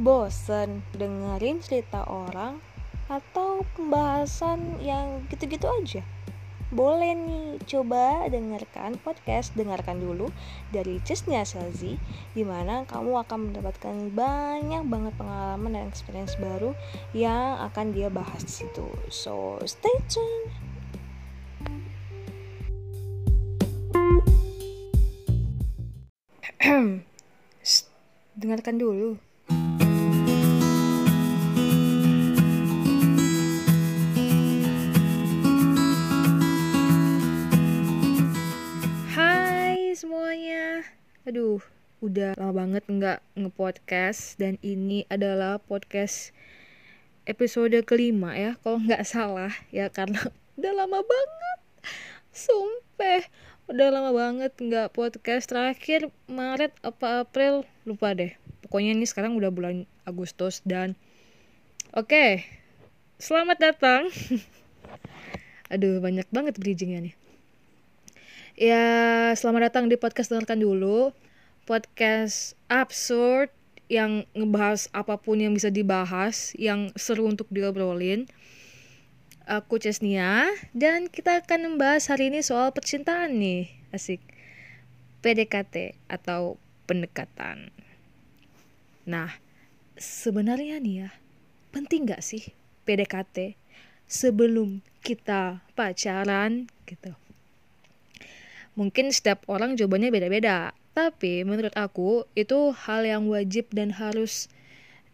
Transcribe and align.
Bosen 0.00 0.80
dengerin 0.96 1.60
cerita 1.60 2.08
orang 2.08 2.56
atau 3.12 3.68
pembahasan 3.76 4.80
yang 4.80 5.28
gitu-gitu 5.28 5.68
aja? 5.68 6.00
Boleh 6.72 7.12
nih, 7.12 7.60
coba 7.66 8.24
dengarkan 8.30 8.96
podcast 9.02 9.52
Dengarkan 9.58 9.98
dulu 10.00 10.30
dari 10.70 11.02
Cisnya 11.02 11.42
Selzi 11.42 11.98
Di 12.30 12.46
mana 12.46 12.86
kamu 12.86 13.26
akan 13.26 13.50
mendapatkan 13.50 14.14
banyak 14.14 14.88
banget 14.88 15.12
pengalaman 15.20 15.76
dan 15.76 15.90
experience 15.90 16.32
baru 16.40 16.72
yang 17.12 17.60
akan 17.68 17.92
dia 17.92 18.08
bahas 18.08 18.40
di 18.46 18.64
situ. 18.64 18.88
So, 19.12 19.60
stay 19.68 20.00
tuned! 20.08 20.48
dengarkan 28.40 28.80
dulu. 28.80 29.29
Udah 42.00 42.32
lama 42.40 42.64
banget 42.64 42.84
nggak 42.88 43.20
ngepodcast 43.36 44.40
dan 44.40 44.56
ini 44.64 45.04
adalah 45.12 45.60
podcast 45.60 46.32
episode 47.28 47.76
kelima 47.84 48.32
ya, 48.40 48.56
kalau 48.64 48.80
nggak 48.80 49.04
salah 49.04 49.52
ya 49.68 49.92
karena 49.92 50.16
udah 50.56 50.72
lama 50.72 51.04
banget. 51.04 51.58
Sumpah, 52.32 53.20
udah 53.68 53.88
lama 53.92 54.10
banget 54.16 54.52
nggak 54.56 54.96
podcast. 54.96 55.52
Terakhir 55.52 56.08
Maret 56.24 56.72
apa 56.80 57.28
April 57.28 57.68
lupa 57.84 58.16
deh. 58.16 58.32
Pokoknya 58.64 58.96
ini 58.96 59.04
sekarang 59.04 59.36
udah 59.36 59.52
bulan 59.52 59.84
Agustus 60.08 60.64
dan 60.64 60.96
oke 61.92 62.08
okay, 62.08 62.48
selamat 63.20 63.60
datang. 63.60 64.08
Aduh 65.72 66.00
banyak 66.00 66.24
banget 66.32 66.56
bridgingnya 66.56 67.12
nih. 67.12 67.14
Ya 68.56 68.84
selamat 69.36 69.68
datang 69.68 69.92
di 69.92 70.00
podcast 70.00 70.32
dengarkan 70.32 70.64
dulu 70.64 71.12
podcast 71.66 72.54
absurd 72.70 73.50
yang 73.90 74.22
ngebahas 74.38 74.86
apa 74.94 75.18
pun 75.18 75.42
yang 75.42 75.50
bisa 75.50 75.66
dibahas 75.66 76.54
yang 76.54 76.94
seru 76.94 77.26
untuk 77.26 77.50
diobrolin. 77.50 78.30
Aku 79.50 79.82
Cesnia 79.82 80.46
dan 80.70 81.10
kita 81.10 81.42
akan 81.42 81.74
membahas 81.74 82.06
hari 82.06 82.30
ini 82.30 82.38
soal 82.38 82.70
percintaan 82.70 83.34
nih 83.34 83.66
asik. 83.90 84.22
PDKT 85.20 85.98
atau 86.08 86.56
pendekatan. 86.86 87.74
Nah 89.04 89.34
sebenarnya 89.98 90.80
nih 90.80 90.94
ya 91.04 91.10
penting 91.74 92.08
gak 92.08 92.24
sih 92.24 92.54
PDKT 92.88 93.58
sebelum 94.06 94.80
kita 95.02 95.60
pacaran 95.74 96.70
gitu? 96.86 97.12
Mungkin 98.78 99.10
setiap 99.10 99.44
orang 99.50 99.74
jawabannya 99.74 100.14
beda-beda 100.14 100.72
tapi 100.90 101.46
menurut 101.46 101.70
aku 101.78 102.26
itu 102.34 102.74
hal 102.74 103.06
yang 103.06 103.30
wajib 103.30 103.70
dan 103.70 103.94
harus 103.94 104.50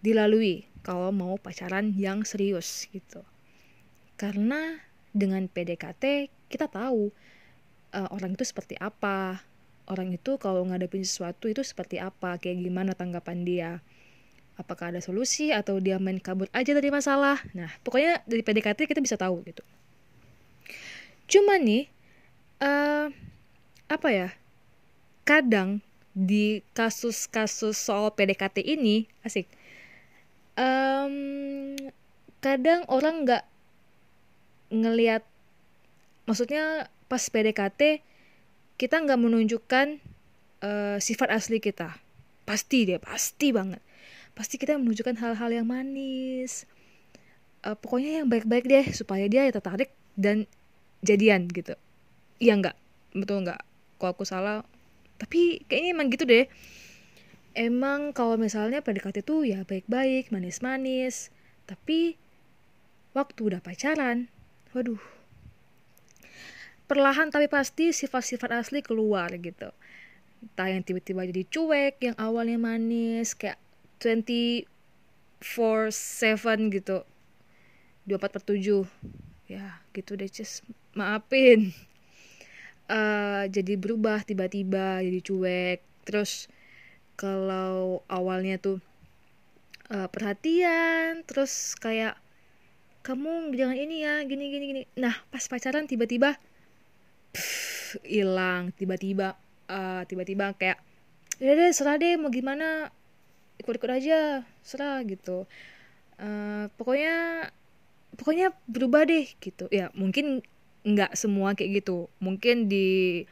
dilalui 0.00 0.64
kalau 0.80 1.12
mau 1.12 1.36
pacaran 1.36 1.92
yang 1.98 2.24
serius 2.24 2.88
gitu. 2.94 3.20
Karena 4.16 4.80
dengan 5.12 5.44
PDKT 5.50 6.32
kita 6.48 6.70
tahu 6.72 7.12
uh, 7.92 8.08
orang 8.14 8.38
itu 8.38 8.44
seperti 8.46 8.80
apa. 8.80 9.44
Orang 9.86 10.10
itu 10.10 10.34
kalau 10.40 10.66
ngadepin 10.66 11.06
sesuatu 11.06 11.46
itu 11.46 11.62
seperti 11.62 12.02
apa 12.02 12.40
kayak 12.40 12.58
gimana 12.62 12.96
tanggapan 12.96 13.42
dia. 13.44 13.72
Apakah 14.56 14.88
ada 14.88 15.04
solusi 15.04 15.52
atau 15.52 15.76
dia 15.78 16.00
main 16.00 16.16
kabur 16.16 16.48
aja 16.56 16.72
dari 16.72 16.88
masalah? 16.88 17.38
Nah 17.52 17.68
pokoknya 17.84 18.24
dari 18.24 18.40
PDKT 18.40 18.88
kita 18.88 19.04
bisa 19.04 19.20
tahu 19.20 19.44
gitu. 19.44 19.60
Cuma 21.28 21.60
nih 21.60 21.90
uh, 22.64 23.12
apa 23.86 24.08
ya 24.10 24.28
kadang 25.26 25.82
di 26.16 26.64
kasus-kasus 26.72 27.76
soal 27.76 28.14
PDKT 28.14 28.64
ini 28.64 29.04
asik. 29.20 29.50
Um, 30.56 31.76
kadang 32.40 32.88
orang 32.88 33.28
nggak 33.28 33.44
ngelihat 34.72 35.26
maksudnya 36.24 36.88
pas 37.10 37.20
PDKT 37.20 38.00
kita 38.80 38.96
nggak 39.02 39.20
menunjukkan 39.20 40.00
uh, 40.64 40.96
sifat 41.02 41.28
asli 41.34 41.60
kita. 41.60 42.00
Pasti 42.48 42.88
dia 42.88 43.02
pasti 43.02 43.52
banget. 43.52 43.82
Pasti 44.32 44.56
kita 44.56 44.78
menunjukkan 44.78 45.20
hal-hal 45.20 45.50
yang 45.52 45.66
manis. 45.68 46.64
Uh, 47.66 47.74
pokoknya 47.76 48.22
yang 48.22 48.28
baik-baik 48.30 48.64
deh 48.64 48.86
supaya 48.94 49.26
dia 49.26 49.50
tertarik 49.50 49.90
dan 50.16 50.48
jadian 51.04 51.50
gitu. 51.50 51.74
Iya 52.40 52.56
nggak? 52.62 52.76
Betul 53.12 53.44
nggak? 53.44 53.60
Kalau 53.96 54.12
aku 54.12 54.24
salah 54.24 54.64
tapi 55.16 55.64
kayaknya 55.68 55.90
emang 55.96 56.08
gitu 56.12 56.24
deh. 56.28 56.44
Emang 57.56 58.12
kalau 58.12 58.36
misalnya 58.36 58.84
PDKT 58.84 59.24
tuh 59.24 59.48
ya 59.48 59.64
baik-baik 59.64 60.28
manis-manis. 60.28 61.32
Tapi 61.64 62.20
waktu 63.16 63.40
udah 63.48 63.64
pacaran 63.64 64.28
waduh. 64.76 65.00
Perlahan 66.86 67.32
tapi 67.32 67.48
pasti 67.48 67.96
sifat-sifat 67.96 68.52
asli 68.52 68.84
keluar 68.84 69.32
gitu. 69.40 69.72
Entah 70.44 70.68
yang 70.68 70.84
tiba-tiba 70.84 71.24
jadi 71.24 71.48
cuek 71.48 71.96
yang 72.04 72.12
awalnya 72.20 72.60
manis 72.60 73.32
kayak 73.32 73.56
24/7 73.98 76.68
gitu. 76.70 77.08
24 78.06 78.30
per 78.30 78.42
7 78.46 78.86
ya 79.50 79.82
gitu 79.90 80.14
deh 80.14 80.30
cis 80.30 80.62
maafin 80.94 81.74
uh, 82.90 83.44
jadi 83.50 83.74
berubah 83.78 84.22
tiba-tiba 84.22 85.02
jadi 85.02 85.20
cuek. 85.22 85.78
Terus 86.06 86.46
kalau 87.18 88.04
awalnya 88.06 88.60
tuh 88.60 88.78
uh, 89.90 90.08
perhatian 90.10 91.24
terus 91.24 91.74
kayak 91.78 92.18
kamu 93.06 93.54
jangan 93.54 93.78
ini 93.78 94.02
ya 94.02 94.22
gini 94.26 94.44
gini 94.50 94.64
gini. 94.70 94.82
Nah 94.98 95.14
pas 95.30 95.42
pacaran 95.46 95.86
tiba-tiba 95.86 96.38
hilang. 98.02 98.74
Tiba-tiba 98.74 99.38
uh, 99.70 100.02
tiba-tiba 100.06 100.54
kayak 100.58 100.78
ya 101.38 101.52
deh 101.52 101.70
serah 101.70 101.98
deh 101.98 102.18
mau 102.18 102.30
gimana? 102.30 102.90
Ikut-ikut 103.62 103.90
aja 103.90 104.42
serah 104.66 105.00
gitu. 105.06 105.46
Uh, 106.16 106.66
pokoknya 106.80 107.48
pokoknya 108.18 108.52
berubah 108.66 109.06
deh 109.06 109.26
gitu. 109.38 109.70
Ya 109.70 109.94
mungkin 109.94 110.42
nggak 110.86 111.18
semua 111.18 111.58
kayak 111.58 111.82
gitu. 111.82 112.06
Mungkin 112.22 112.70
di 112.70 113.26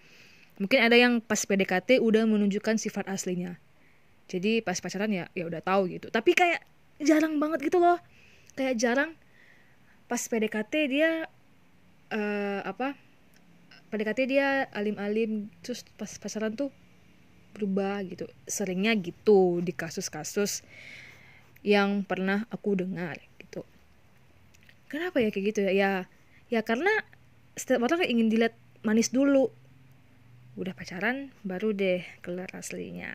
mungkin 0.59 0.78
ada 0.82 0.98
yang 0.98 1.22
pas 1.22 1.38
PDKT 1.38 2.03
udah 2.03 2.26
menunjukkan 2.26 2.76
sifat 2.82 3.06
aslinya. 3.06 3.62
Jadi 4.26 4.59
pas 4.66 4.75
pacaran 4.82 5.15
ya 5.15 5.31
ya 5.38 5.47
udah 5.47 5.62
tahu 5.62 5.87
gitu. 5.94 6.10
Tapi 6.10 6.34
kayak 6.34 6.66
jarang 6.98 7.38
banget 7.38 7.70
gitu 7.70 7.78
loh. 7.78 8.03
Kayak 8.59 8.75
jarang 8.82 9.10
pas 10.10 10.19
PDKT 10.19 10.75
dia 10.91 11.31
uh, 12.10 12.60
apa 12.66 12.98
PDKT 13.94 14.20
dia 14.26 14.66
alim-alim 14.75 15.47
terus 15.62 15.87
pas 15.94 16.10
pacaran 16.19 16.59
tuh 16.59 16.75
berubah 17.54 18.03
gitu. 18.03 18.26
Seringnya 18.50 18.98
gitu 18.98 19.62
di 19.62 19.70
kasus-kasus 19.70 20.66
yang 21.62 22.03
pernah 22.03 22.50
aku 22.50 22.75
dengar 22.82 23.22
gitu. 23.38 23.62
Kenapa 24.91 25.22
ya 25.22 25.31
kayak 25.31 25.47
gitu 25.54 25.60
ya? 25.70 25.72
Ya 25.72 25.93
ya 26.50 26.60
karena 26.66 26.91
setiap 27.54 27.87
orang 27.87 28.03
ingin 28.06 28.31
dilihat 28.31 28.54
manis 28.82 29.15
dulu. 29.15 29.50
Udah 30.54 30.75
pacaran 30.75 31.34
baru 31.42 31.75
deh 31.75 32.03
keluar 32.22 32.50
aslinya. 32.55 33.14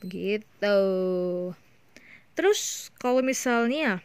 Begitu. 0.00 0.78
Terus 2.36 2.92
kalau 3.00 3.24
misalnya 3.24 4.00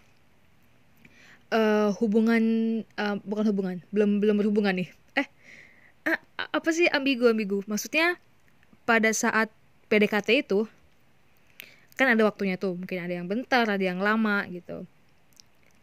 uh, 1.52 1.92
hubungan 2.00 2.44
uh, 2.96 3.20
bukan 3.24 3.46
hubungan 3.52 3.78
belum 3.92 4.24
belum 4.24 4.36
berhubungan 4.40 4.76
nih. 4.84 4.90
Eh 5.16 5.28
uh, 6.08 6.20
apa 6.36 6.70
sih 6.72 6.88
ambigu 6.92 7.28
ambigu? 7.28 7.64
Maksudnya 7.68 8.20
pada 8.88 9.12
saat 9.12 9.52
PDKT 9.92 10.48
itu 10.48 10.68
kan 12.00 12.08
ada 12.08 12.24
waktunya 12.24 12.56
tuh 12.56 12.80
mungkin 12.80 13.04
ada 13.04 13.14
yang 13.14 13.28
bentar 13.28 13.68
ada 13.68 13.84
yang 13.84 14.00
lama 14.00 14.48
gitu. 14.48 14.88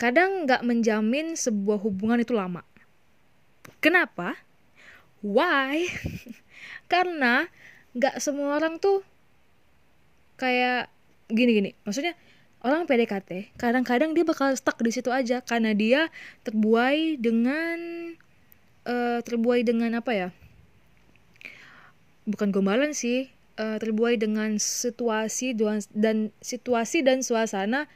Kadang 0.00 0.48
nggak 0.48 0.64
menjamin 0.64 1.36
sebuah 1.36 1.80
hubungan 1.84 2.20
itu 2.20 2.32
lama 2.32 2.64
kenapa? 3.78 4.38
Why? 5.20 5.88
Karena 6.92 7.48
nggak 7.96 8.20
semua 8.22 8.56
orang 8.56 8.78
tuh 8.78 9.02
kayak 10.38 10.92
gini 11.28 11.50
gini. 11.52 11.70
Maksudnya 11.82 12.14
orang 12.62 12.86
PDKT 12.86 13.54
kadang-kadang 13.58 14.14
dia 14.14 14.24
bakal 14.26 14.54
stuck 14.54 14.78
di 14.82 14.90
situ 14.90 15.14
aja 15.14 15.38
karena 15.42 15.74
dia 15.74 16.10
terbuai 16.42 17.18
dengan 17.18 17.78
uh, 18.86 19.18
terbuai 19.22 19.66
dengan 19.66 19.98
apa 19.98 20.12
ya? 20.14 20.28
Bukan 22.28 22.52
gombalan 22.52 22.92
sih 22.92 23.28
uh, 23.58 23.76
terbuai 23.76 24.16
dengan 24.16 24.56
situasi 24.56 25.58
dan 25.92 26.30
situasi 26.38 27.02
dan 27.02 27.20
suasana 27.20 27.90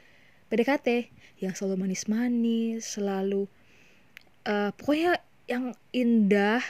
PDKT 0.51 1.09
yang 1.41 1.57
selalu 1.57 1.87
manis-manis, 1.87 2.85
selalu 2.85 3.49
uh, 4.45 4.69
pokoknya 4.75 5.19
yang 5.53 5.77
indah 5.93 6.65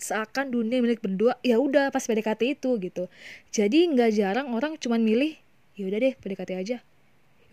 seakan 0.00 0.48
dunia 0.48 0.80
milik 0.80 1.04
berdua 1.04 1.36
ya 1.44 1.60
udah 1.60 1.92
pas 1.92 2.00
PDKT 2.00 2.56
itu 2.56 2.80
gitu. 2.80 3.12
Jadi 3.52 3.92
nggak 3.92 4.10
jarang 4.16 4.48
orang 4.56 4.80
cuman 4.80 5.04
milih 5.04 5.36
ya 5.76 5.84
udah 5.84 5.98
deh 6.00 6.14
PDKT 6.16 6.50
aja. 6.56 6.76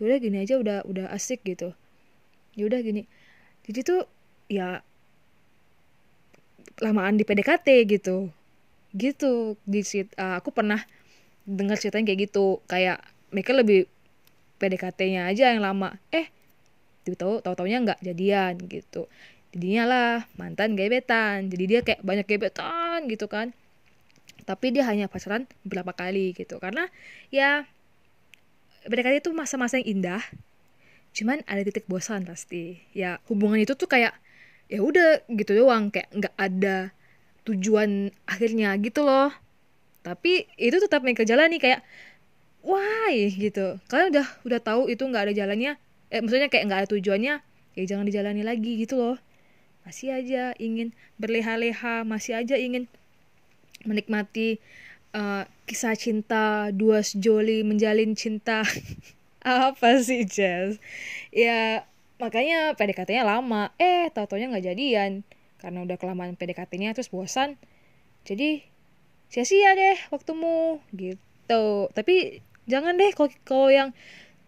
udah 0.00 0.16
gini 0.16 0.40
aja 0.40 0.56
udah 0.56 0.82
udah 0.88 1.12
asik 1.12 1.44
gitu. 1.44 1.76
Ya 2.56 2.64
udah 2.64 2.80
gini. 2.80 3.04
Jadi 3.68 3.80
tuh 3.84 4.00
ya 4.48 4.80
lamaan 6.80 7.20
di 7.20 7.28
PDKT 7.28 7.84
gitu. 7.84 8.32
Gitu 8.96 9.60
di 9.68 9.84
uh, 9.84 10.40
aku 10.40 10.50
pernah 10.50 10.80
dengar 11.44 11.76
ceritanya 11.76 12.08
kayak 12.10 12.20
gitu. 12.32 12.64
Kayak 12.66 13.04
mereka 13.30 13.52
lebih 13.52 13.84
PDKT-nya 14.58 15.28
aja 15.28 15.52
yang 15.52 15.60
lama. 15.60 16.00
Eh 16.10 16.32
tahu 17.04 17.42
tahu 17.42 17.54
taunya 17.58 17.82
nggak 17.82 18.00
jadian 18.06 18.54
gitu 18.70 19.10
jadinya 19.50 19.84
lah 19.86 20.12
mantan 20.38 20.78
gebetan. 20.78 21.50
Jadi 21.50 21.64
dia 21.66 21.80
kayak 21.82 22.00
banyak 22.02 22.26
gebetan 22.26 23.06
gitu 23.10 23.26
kan. 23.26 23.54
Tapi 24.46 24.74
dia 24.74 24.86
hanya 24.88 25.06
pacaran 25.06 25.46
beberapa 25.66 25.94
kali 25.94 26.32
gitu. 26.34 26.58
Karena 26.58 26.86
ya 27.34 27.66
PDKT 28.86 29.26
itu 29.26 29.30
masa-masa 29.34 29.78
yang 29.82 30.00
indah. 30.00 30.22
Cuman 31.14 31.42
ada 31.46 31.62
titik 31.62 31.86
bosan 31.90 32.24
pasti. 32.26 32.78
Ya 32.94 33.18
hubungan 33.26 33.58
itu 33.60 33.74
tuh 33.74 33.90
kayak 33.90 34.14
ya 34.70 34.80
udah 34.80 35.26
gitu 35.30 35.58
doang. 35.58 35.90
Kayak 35.90 36.08
nggak 36.14 36.34
ada 36.38 36.76
tujuan 37.46 38.14
akhirnya 38.24 38.74
gitu 38.78 39.02
loh. 39.02 39.34
Tapi 40.00 40.48
itu 40.56 40.76
tetap 40.80 41.02
mereka 41.02 41.26
jalani. 41.26 41.58
Kayak 41.58 41.82
why? 42.62 43.34
gitu. 43.34 43.82
Kalian 43.90 44.14
udah 44.14 44.26
udah 44.46 44.60
tahu 44.62 44.82
itu 44.88 45.02
nggak 45.02 45.30
ada 45.30 45.34
jalannya. 45.34 45.76
Eh 46.10 46.22
maksudnya 46.22 46.48
kayak 46.50 46.64
nggak 46.70 46.80
ada 46.86 46.90
tujuannya 46.90 47.34
ya 47.78 47.84
jangan 47.86 48.04
dijalani 48.06 48.42
lagi 48.42 48.82
gitu 48.82 48.98
loh 48.98 49.16
masih 49.90 50.14
aja 50.14 50.54
ingin 50.62 50.94
berleha-leha 51.18 52.06
masih 52.06 52.38
aja 52.38 52.54
ingin 52.54 52.86
menikmati 53.82 54.62
uh, 55.18 55.42
kisah 55.66 55.98
cinta 55.98 56.70
dua 56.70 57.02
sejoli 57.02 57.66
menjalin 57.66 58.14
cinta. 58.14 58.62
Apa 59.42 59.98
sih 59.98 60.22
Jess? 60.22 60.78
Ya 61.34 61.82
makanya 62.22 62.78
PDKT-nya 62.78 63.26
lama. 63.26 63.74
Eh 63.82 64.06
tau-taunya 64.14 64.46
nggak 64.54 64.70
jadian. 64.70 65.26
Karena 65.58 65.82
udah 65.82 65.98
kelamaan 65.98 66.38
PDKT-nya 66.38 66.94
terus 66.94 67.10
bosan. 67.10 67.58
Jadi 68.22 68.62
sia-sia 69.26 69.74
deh 69.74 69.98
waktumu. 70.14 70.78
Gitu. 70.94 71.90
Tapi 71.90 72.46
jangan 72.70 72.94
deh 72.94 73.10
kalau 73.42 73.74
yang 73.74 73.90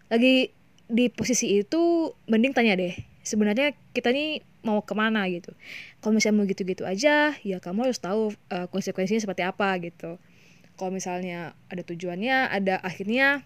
lagi 0.06 0.54
di 0.86 1.10
posisi 1.10 1.58
itu 1.58 2.14
mending 2.30 2.54
tanya 2.54 2.78
deh 2.78 2.94
sebenarnya 3.22 3.74
kita 3.94 4.10
nih 4.10 4.42
mau 4.62 4.82
ke 4.82 4.94
mana 4.94 5.26
gitu. 5.30 5.54
Kalau 5.98 6.14
misalnya 6.14 6.36
mau 6.42 6.46
gitu-gitu 6.46 6.86
aja 6.86 7.34
ya 7.42 7.58
kamu 7.58 7.90
harus 7.90 7.98
tahu 7.98 8.34
uh, 8.50 8.66
konsekuensinya 8.70 9.22
seperti 9.22 9.42
apa 9.42 9.78
gitu. 9.82 10.18
Kalau 10.78 10.90
misalnya 10.90 11.54
ada 11.70 11.82
tujuannya 11.82 12.50
ada 12.50 12.78
akhirnya 12.82 13.42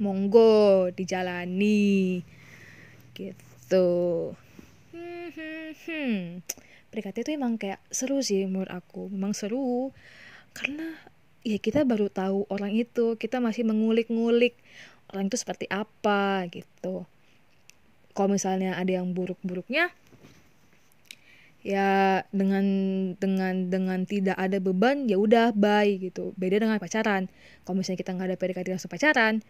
monggo 0.00 0.90
dijalani 0.92 2.24
gitu. 3.16 3.88
Hmm, 4.92 5.28
hmm, 5.32 5.68
hmm. 5.86 6.16
PDKT 6.92 7.16
itu 7.26 7.30
emang 7.34 7.58
kayak 7.58 7.82
seru 7.90 8.22
sih 8.22 8.44
menurut 8.48 8.70
aku 8.72 9.08
memang 9.12 9.36
seru. 9.36 9.92
Karena 10.54 10.94
ya 11.44 11.60
kita 11.60 11.84
baru 11.84 12.08
tahu 12.08 12.48
orang 12.48 12.72
itu 12.72 13.20
kita 13.20 13.38
masih 13.38 13.68
mengulik-ngulik 13.68 14.56
orang 15.12 15.28
itu 15.28 15.36
seperti 15.36 15.68
apa 15.68 16.48
gitu 16.48 17.04
kalau 18.14 18.32
misalnya 18.32 18.78
ada 18.78 19.02
yang 19.02 19.10
buruk-buruknya 19.12 19.90
ya 21.64 22.20
dengan 22.28 22.64
dengan 23.16 23.72
dengan 23.72 24.04
tidak 24.04 24.36
ada 24.36 24.60
beban 24.60 25.08
ya 25.10 25.18
udah 25.18 25.50
bye 25.56 25.88
gitu. 25.98 26.32
Beda 26.38 26.62
dengan 26.62 26.78
pacaran. 26.78 27.26
Kalau 27.66 27.76
misalnya 27.76 27.98
kita 28.00 28.10
nggak 28.14 28.28
ada 28.30 28.38
PDKT 28.38 28.66
langsung 28.70 28.92
pacaran 28.92 29.42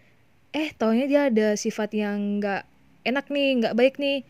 eh 0.55 0.71
taunya 0.79 1.11
dia 1.11 1.21
ada 1.29 1.59
sifat 1.59 1.91
yang 1.99 2.39
nggak 2.39 2.63
enak 3.03 3.27
nih 3.27 3.49
nggak 3.59 3.75
baik 3.75 3.99
nih 3.99 4.23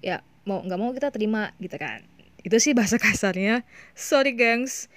ya 0.00 0.24
mau 0.48 0.64
nggak 0.64 0.78
mau 0.80 0.90
kita 0.96 1.12
terima 1.12 1.52
gitu 1.60 1.76
kan. 1.76 2.00
Itu 2.40 2.56
sih 2.56 2.72
bahasa 2.72 2.96
kasarnya. 3.04 3.62
Sorry 3.92 4.32
gengs. 4.32 4.88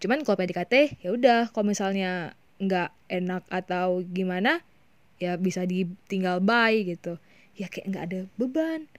Cuman 0.00 0.24
kalau 0.24 0.40
PDKT 0.40 1.04
ya 1.04 1.12
udah 1.12 1.52
kalau 1.52 1.68
misalnya 1.68 2.32
nggak 2.58 2.90
enak 3.12 3.44
atau 3.52 4.00
gimana 4.08 4.64
ya 5.20 5.36
bisa 5.38 5.62
ditinggal 5.68 6.42
bye 6.42 6.74
gitu 6.82 7.20
ya 7.54 7.70
kayak 7.70 7.86
nggak 7.90 8.04
ada 8.10 8.20
beban 8.36 8.90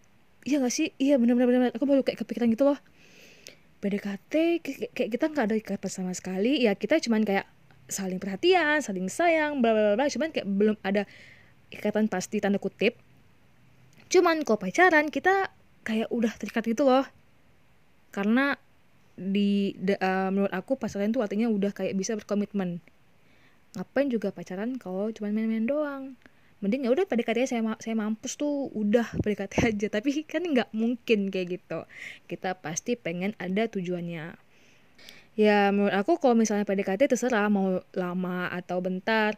iya 0.46 0.62
gak 0.62 0.74
sih 0.74 0.94
iya 1.02 1.20
benar-benar 1.20 1.74
aku 1.76 1.84
baru 1.84 2.02
kayak 2.06 2.24
kepikiran 2.24 2.54
gitu 2.54 2.70
loh 2.70 2.80
PDKT 3.84 4.34
kayak 4.96 5.10
kita 5.14 5.26
nggak 5.30 5.46
ada 5.52 5.56
ikatan 5.60 5.92
sama 5.92 6.12
sekali 6.16 6.64
ya 6.64 6.74
kita 6.74 6.98
cuman 7.04 7.22
kayak 7.22 7.46
saling 7.86 8.18
perhatian, 8.18 8.82
saling 8.82 9.08
sayang, 9.10 9.62
bla 9.62 9.74
bla 9.74 9.94
bla. 9.98 10.06
Cuman 10.10 10.34
kayak 10.34 10.48
belum 10.50 10.78
ada 10.82 11.06
ikatan 11.70 12.10
pasti 12.10 12.42
tanda 12.42 12.58
kutip. 12.58 12.98
Cuman 14.10 14.46
kalau 14.46 14.62
pacaran 14.62 15.10
kita 15.10 15.54
kayak 15.86 16.10
udah 16.10 16.34
terikat 16.38 16.66
gitu 16.66 16.86
loh. 16.86 17.06
Karena 18.14 18.58
di 19.16 19.76
de, 19.80 19.96
uh, 20.02 20.30
menurut 20.34 20.52
aku 20.52 20.76
pacaran 20.76 21.14
itu 21.14 21.22
artinya 21.22 21.48
udah 21.48 21.72
kayak 21.72 21.94
bisa 21.96 22.18
berkomitmen. 22.18 22.82
Ngapain 23.76 24.08
juga 24.08 24.32
pacaran 24.32 24.80
kalau 24.80 25.12
cuma 25.14 25.30
main-main 25.30 25.68
doang. 25.68 26.16
Mending 26.66 26.90
ya 26.90 26.98
udah 26.98 27.06
PDKT 27.06 27.46
saya 27.46 27.62
saya 27.78 27.94
mampus 27.94 28.42
tuh 28.42 28.74
udah 28.74 29.06
PDKT 29.22 29.54
aja. 29.70 29.88
Tapi 29.94 30.26
kan 30.26 30.42
nggak 30.42 30.74
mungkin 30.74 31.30
kayak 31.30 31.62
gitu. 31.62 31.86
Kita 32.26 32.58
pasti 32.58 32.98
pengen 32.98 33.38
ada 33.38 33.70
tujuannya. 33.70 34.34
Ya 35.38 35.70
menurut 35.70 35.94
aku 35.94 36.18
kalau 36.18 36.34
misalnya 36.34 36.66
PDKT 36.66 37.06
terserah 37.06 37.54
mau 37.54 37.86
lama 37.94 38.50
atau 38.50 38.82
bentar 38.82 39.38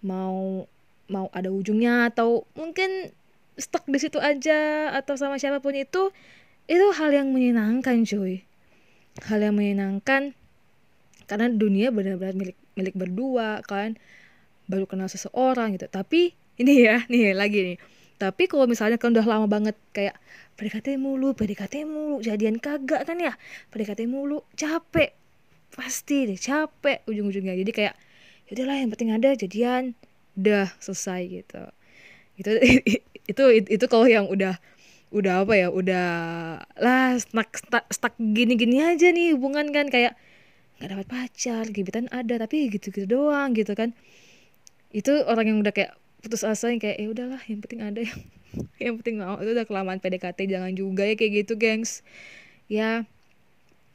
mau 0.00 0.64
mau 1.12 1.28
ada 1.36 1.52
ujungnya 1.52 2.08
atau 2.08 2.48
mungkin 2.56 3.12
stuck 3.60 3.84
di 3.84 4.00
situ 4.00 4.16
aja 4.16 4.88
atau 4.96 5.12
sama 5.20 5.36
siapa 5.36 5.60
pun 5.60 5.76
itu 5.76 6.08
itu 6.72 6.86
hal 6.96 7.12
yang 7.12 7.36
menyenangkan 7.36 8.08
cuy. 8.08 8.48
Hal 9.28 9.44
yang 9.44 9.60
menyenangkan 9.60 10.32
karena 11.28 11.52
dunia 11.52 11.92
benar-benar 11.92 12.32
milik 12.32 12.56
milik 12.72 12.96
berdua 12.96 13.60
kan 13.68 14.00
baru 14.72 14.88
kenal 14.88 15.12
seseorang 15.12 15.76
gitu. 15.76 15.84
Tapi 15.92 16.32
ini 16.60 16.72
ya 16.84 17.04
nih 17.08 17.32
lagi 17.32 17.58
nih. 17.74 17.78
Tapi 18.20 18.46
kalau 18.46 18.70
misalnya 18.70 19.02
kan 19.02 19.10
udah 19.10 19.26
lama 19.26 19.46
banget 19.50 19.74
kayak 19.90 20.14
PDKT 20.54 20.94
mulu 20.94 21.34
PDKT 21.34 21.82
mulu 21.88 22.22
jadian 22.22 22.62
kagak 22.62 23.02
kan 23.08 23.18
ya? 23.18 23.34
PDKT 23.74 24.06
mulu 24.06 24.46
capek. 24.54 25.10
Pasti 25.72 26.28
deh 26.30 26.38
capek 26.38 27.02
ujung-ujungnya. 27.08 27.58
Jadi 27.58 27.72
kayak 27.74 27.94
yaudahlah 28.46 28.76
yang 28.78 28.90
penting 28.94 29.10
ada 29.10 29.34
jadian. 29.34 29.98
Udah 30.38 30.70
selesai 30.78 31.20
gitu. 31.42 31.62
Itu 32.38 32.50
itu 33.32 33.42
itu 33.66 33.84
kalau 33.90 34.06
yang 34.06 34.30
udah 34.30 34.54
udah 35.12 35.44
apa 35.44 35.54
ya 35.58 35.68
udah 35.68 36.08
lah 36.80 37.20
stuck 37.20 37.52
stuck, 37.58 37.84
stuck 37.92 38.14
gini 38.16 38.56
gini 38.56 38.80
aja 38.80 39.12
nih 39.12 39.36
hubungan 39.36 39.68
kan 39.68 39.92
kayak 39.92 40.16
nggak 40.80 40.88
dapat 40.88 41.06
pacar 41.06 41.64
gebetan 41.68 42.08
ada 42.08 42.40
tapi 42.40 42.72
gitu 42.72 42.94
gitu 42.94 43.06
doang 43.06 43.52
gitu 43.52 43.74
kan. 43.74 43.92
Itu 44.94 45.24
orang 45.26 45.50
yang 45.50 45.58
udah 45.64 45.74
kayak 45.74 45.92
putus 46.22 46.46
asa 46.46 46.70
yang 46.70 46.78
kayak 46.78 47.02
ya 47.02 47.06
udahlah 47.10 47.42
yang 47.50 47.58
penting 47.58 47.82
ada 47.82 48.00
yang 48.06 48.20
yang 48.82 48.94
penting 49.02 49.18
mau. 49.18 49.36
Itu 49.42 49.52
udah 49.52 49.66
kelamaan 49.66 49.98
PDKT 49.98 50.46
jangan 50.48 50.72
juga 50.72 51.04
ya 51.04 51.18
kayak 51.18 51.44
gitu 51.44 51.58
gengs. 51.58 52.06
Ya 52.70 53.04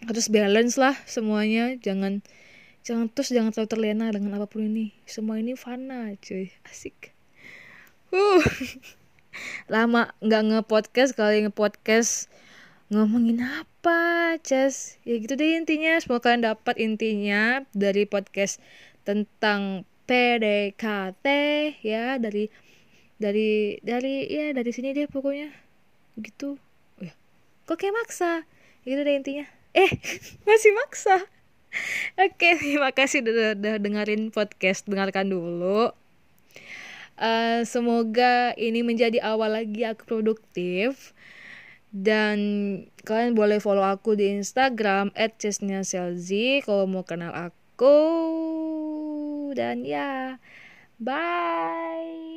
harus 0.04 0.28
balance 0.28 0.76
lah 0.76 0.94
semuanya. 1.08 1.80
Jangan 1.80 2.22
jangan 2.84 3.08
terus 3.10 3.32
jangan 3.32 3.56
terlalu 3.56 3.72
terlena 3.72 4.06
dengan 4.12 4.38
apa 4.38 4.46
pun 4.46 4.68
ini. 4.68 4.92
Semua 5.08 5.40
ini 5.40 5.56
fana 5.56 6.14
cuy. 6.20 6.52
Asik. 6.68 7.16
Uh 8.12 8.44
lama 9.74 10.12
nggak 10.24 10.44
nge-podcast 10.50 11.14
kali 11.14 11.46
nge-podcast 11.48 12.28
ngomongin 12.92 13.44
apa 13.44 14.36
Ces? 14.44 15.00
Ya 15.08 15.16
gitu 15.20 15.40
deh 15.40 15.56
intinya. 15.56 15.96
Semoga 16.00 16.32
kalian 16.32 16.44
dapat 16.44 16.76
intinya 16.80 17.64
dari 17.72 18.04
podcast 18.04 18.60
tentang 19.08 19.88
PDKT 20.08 21.28
ya 21.84 22.16
dari 22.16 22.48
dari 23.20 23.76
dari 23.84 24.24
ya 24.32 24.56
dari 24.56 24.72
sini 24.72 24.96
deh 24.96 25.12
pokoknya. 25.12 25.52
Gitu. 26.16 26.56
Oh 26.98 27.04
ya. 27.04 27.14
Kok 27.68 27.76
kayak 27.76 27.94
maksa? 27.94 28.48
Gitu 28.88 29.04
deh 29.04 29.16
intinya. 29.20 29.46
Eh 29.76 29.92
masih 30.48 30.72
maksa. 30.74 31.28
Oke 32.16 32.56
terima 32.64 32.96
kasih 32.96 33.22
udah, 33.22 33.54
udah 33.60 33.76
dengerin 33.84 34.32
podcast 34.32 34.88
dengarkan 34.88 35.28
dulu. 35.28 35.92
Uh, 37.18 37.66
semoga 37.66 38.54
ini 38.56 38.86
menjadi 38.86 39.20
awal 39.26 39.60
lagi 39.60 39.84
aku 39.84 40.08
produktif. 40.08 41.12
Dan 41.88 42.38
kalian 43.08 43.34
boleh 43.34 43.58
follow 43.64 43.82
aku 43.82 44.14
di 44.14 44.30
Instagram 44.36 45.10
@chesnya 45.40 45.82
kalau 46.62 46.86
mau 46.86 47.08
kenal 47.08 47.32
aku 47.32 47.96
food 49.48 49.60
and 49.60 49.86
yeah. 49.86 50.38
Bye. 51.00 52.37